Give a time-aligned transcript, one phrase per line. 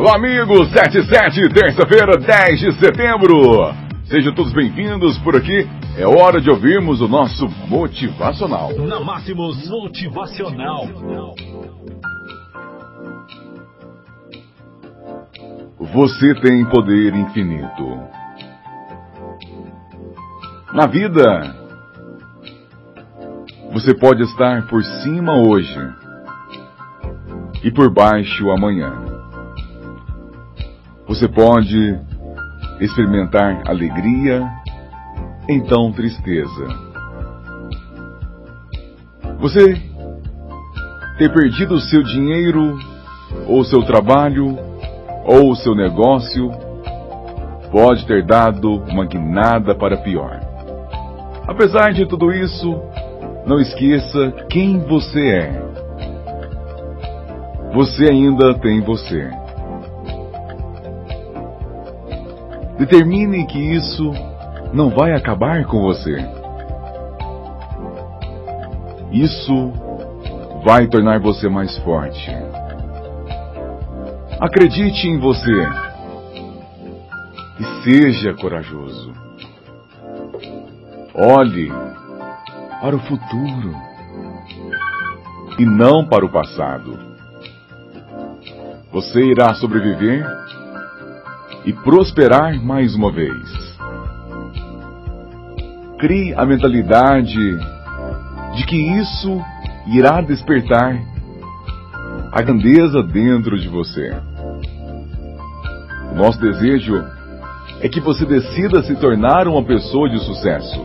[0.00, 0.70] Olá, amigos!
[0.72, 3.70] 77, terça-feira, 10 de setembro.
[4.04, 5.68] Sejam todos bem-vindos por aqui.
[5.94, 8.72] É hora de ouvirmos o nosso motivacional.
[8.78, 10.86] Na Máximos Motivacional.
[15.78, 18.00] Você tem poder infinito.
[20.72, 21.54] Na vida,
[23.70, 25.78] você pode estar por cima hoje
[27.62, 29.19] e por baixo amanhã.
[31.10, 31.98] Você pode
[32.78, 34.48] experimentar alegria,
[35.48, 36.66] então tristeza.
[39.40, 39.74] Você
[41.18, 42.78] ter perdido o seu dinheiro,
[43.48, 44.56] ou seu trabalho,
[45.24, 46.48] ou seu negócio,
[47.72, 50.38] pode ter dado uma guinada para pior.
[51.44, 52.80] Apesar de tudo isso,
[53.44, 55.70] não esqueça quem você é.
[57.74, 59.49] Você ainda tem você.
[62.80, 64.10] Determine que isso
[64.72, 66.16] não vai acabar com você.
[69.12, 69.70] Isso
[70.64, 72.30] vai tornar você mais forte.
[74.40, 75.68] Acredite em você
[77.58, 79.12] e seja corajoso.
[81.14, 81.70] Olhe
[82.80, 83.74] para o futuro
[85.58, 86.98] e não para o passado.
[88.90, 90.24] Você irá sobreviver
[91.64, 93.78] e prosperar mais uma vez.
[95.98, 97.58] Crie a mentalidade
[98.56, 99.40] de que isso
[99.86, 100.98] irá despertar
[102.32, 104.12] a grandeza dentro de você.
[106.12, 107.04] O nosso desejo
[107.80, 110.80] é que você decida se tornar uma pessoa de sucesso.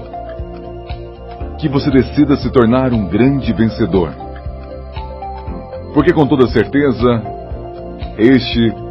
[1.60, 4.12] Que você decida se tornar um grande vencedor.
[5.94, 7.24] Porque com toda certeza,
[8.18, 8.85] este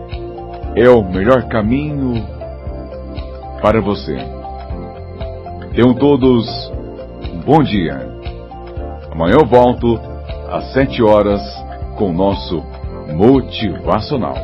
[0.76, 2.26] é o melhor caminho
[3.62, 4.16] para você.
[5.72, 6.46] Tenham todos
[7.32, 8.12] um bom dia.
[9.10, 10.00] Amanhã eu volto
[10.50, 11.40] às sete horas
[11.96, 12.62] com o nosso
[13.14, 14.34] motivacional.